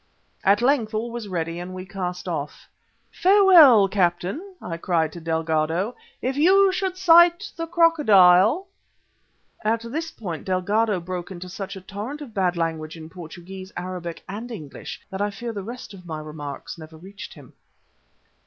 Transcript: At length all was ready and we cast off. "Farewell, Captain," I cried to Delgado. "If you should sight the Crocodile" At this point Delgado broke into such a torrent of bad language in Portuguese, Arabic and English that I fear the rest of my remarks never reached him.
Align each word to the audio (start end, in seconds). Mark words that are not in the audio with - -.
At 0.43 0.63
length 0.63 0.95
all 0.95 1.11
was 1.11 1.27
ready 1.27 1.59
and 1.59 1.75
we 1.75 1.85
cast 1.85 2.27
off. 2.27 2.67
"Farewell, 3.11 3.87
Captain," 3.87 4.55
I 4.59 4.77
cried 4.77 5.11
to 5.11 5.21
Delgado. 5.21 5.95
"If 6.23 6.37
you 6.37 6.71
should 6.71 6.97
sight 6.97 7.51
the 7.55 7.67
Crocodile" 7.67 8.65
At 9.73 9.81
this 9.83 10.09
point 10.09 10.43
Delgado 10.45 10.99
broke 10.99 11.29
into 11.29 11.49
such 11.49 11.75
a 11.75 11.81
torrent 11.81 12.21
of 12.21 12.33
bad 12.33 12.57
language 12.57 12.97
in 12.97 13.11
Portuguese, 13.11 13.71
Arabic 13.77 14.23
and 14.27 14.49
English 14.49 14.99
that 15.11 15.21
I 15.21 15.29
fear 15.29 15.53
the 15.53 15.61
rest 15.61 15.93
of 15.93 16.07
my 16.07 16.19
remarks 16.19 16.79
never 16.79 16.97
reached 16.97 17.35
him. 17.35 17.53